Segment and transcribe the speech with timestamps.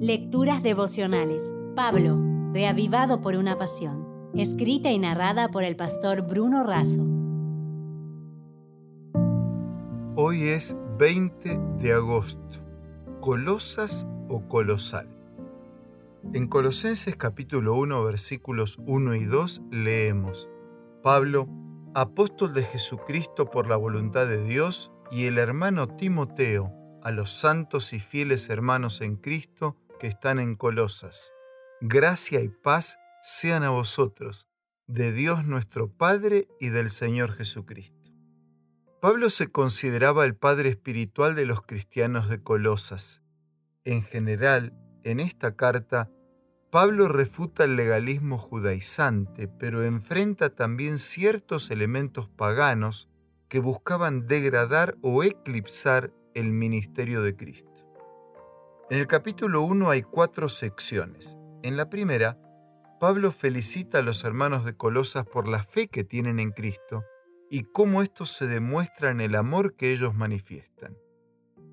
[0.00, 1.54] Lecturas devocionales.
[1.74, 2.18] Pablo,
[2.52, 4.30] reavivado por una pasión.
[4.34, 7.00] Escrita y narrada por el pastor Bruno Razo.
[10.14, 12.58] Hoy es 20 de agosto.
[13.22, 15.08] ¿Colosas o colosal?
[16.34, 20.50] En Colosenses capítulo 1 versículos 1 y 2 leemos,
[21.02, 21.48] Pablo,
[21.94, 26.70] apóstol de Jesucristo por la voluntad de Dios, y el hermano Timoteo,
[27.02, 31.32] a los santos y fieles hermanos en Cristo que están en Colosas.
[31.80, 34.48] Gracia y paz sean a vosotros,
[34.86, 37.96] de Dios nuestro Padre y del Señor Jesucristo.
[39.00, 43.22] Pablo se consideraba el padre espiritual de los cristianos de Colosas.
[43.84, 44.72] En general,
[45.04, 46.10] en esta carta,
[46.70, 53.08] Pablo refuta el legalismo judaizante, pero enfrenta también ciertos elementos paganos
[53.48, 57.85] que buscaban degradar o eclipsar el ministerio de Cristo.
[58.88, 61.36] En el capítulo 1 hay cuatro secciones.
[61.64, 62.38] En la primera,
[63.00, 67.02] Pablo felicita a los hermanos de Colosas por la fe que tienen en Cristo
[67.50, 70.96] y cómo esto se demuestra en el amor que ellos manifiestan.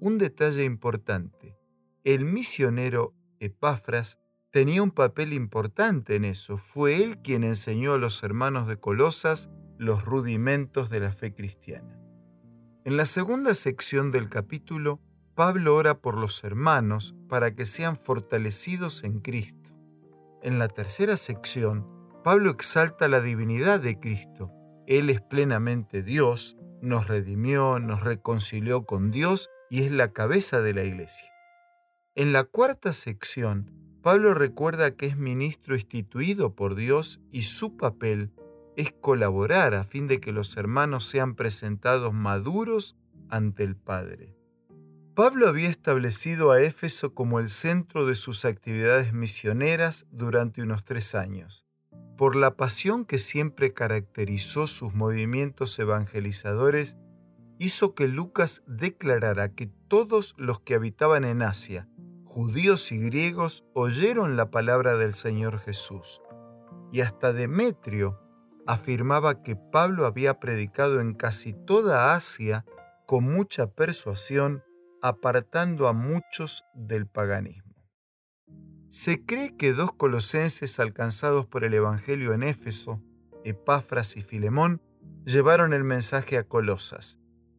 [0.00, 1.58] Un detalle importante,
[2.04, 4.18] el misionero Epafras
[4.50, 6.56] tenía un papel importante en eso.
[6.56, 12.00] Fue él quien enseñó a los hermanos de Colosas los rudimentos de la fe cristiana.
[12.84, 15.02] En la segunda sección del capítulo,
[15.34, 19.74] Pablo ora por los hermanos para que sean fortalecidos en Cristo.
[20.42, 21.88] En la tercera sección,
[22.22, 24.52] Pablo exalta la divinidad de Cristo.
[24.86, 30.72] Él es plenamente Dios, nos redimió, nos reconcilió con Dios y es la cabeza de
[30.72, 31.28] la iglesia.
[32.14, 38.30] En la cuarta sección, Pablo recuerda que es ministro instituido por Dios y su papel
[38.76, 42.96] es colaborar a fin de que los hermanos sean presentados maduros
[43.30, 44.36] ante el Padre.
[45.14, 51.14] Pablo había establecido a Éfeso como el centro de sus actividades misioneras durante unos tres
[51.14, 51.66] años.
[52.16, 56.96] Por la pasión que siempre caracterizó sus movimientos evangelizadores,
[57.60, 61.88] hizo que Lucas declarara que todos los que habitaban en Asia,
[62.24, 66.22] judíos y griegos, oyeron la palabra del Señor Jesús.
[66.90, 68.18] Y hasta Demetrio,
[68.66, 72.64] afirmaba que Pablo había predicado en casi toda Asia
[73.06, 74.64] con mucha persuasión,
[75.04, 77.74] apartando a muchos del paganismo.
[78.88, 83.02] Se cree que dos colosenses alcanzados por el Evangelio en Éfeso,
[83.44, 84.80] Epafras y Filemón,
[85.26, 87.18] llevaron el mensaje a Colosas.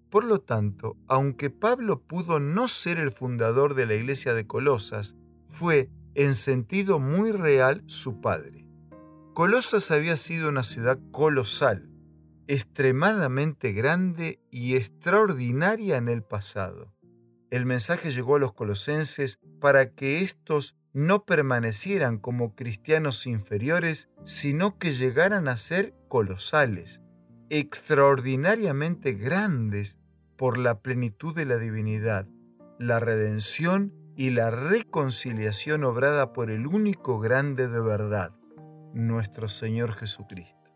[0.09, 5.15] Por lo tanto, aunque Pablo pudo no ser el fundador de la iglesia de Colosas,
[5.45, 8.65] fue, en sentido muy real, su padre.
[9.35, 11.91] Colosas había sido una ciudad colosal,
[12.47, 16.94] extremadamente grande y extraordinaria en el pasado.
[17.51, 24.77] El mensaje llegó a los colosenses para que éstos no permanecieran como cristianos inferiores, sino
[24.77, 27.01] que llegaran a ser colosales,
[27.49, 29.99] extraordinariamente grandes
[30.37, 32.27] por la plenitud de la divinidad,
[32.79, 38.31] la redención y la reconciliación obrada por el único grande de verdad,
[38.93, 40.71] nuestro Señor Jesucristo.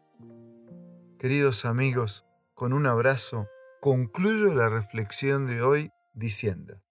[1.17, 3.47] Queridos amigos, con un abrazo,
[3.79, 6.81] concluyo la reflexión de hoy diciendo,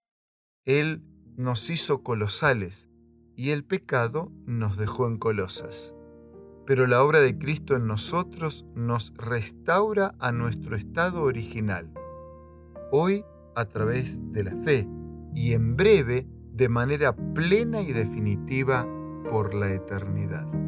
[0.64, 1.02] Él
[1.36, 2.88] nos hizo colosales
[3.36, 5.94] y el pecado nos dejó en colosas.
[6.66, 11.92] Pero la obra de Cristo en nosotros nos restaura a nuestro estado original,
[12.90, 13.24] hoy
[13.54, 14.88] a través de la fe
[15.34, 18.86] y en breve de manera plena y definitiva
[19.30, 20.67] por la eternidad.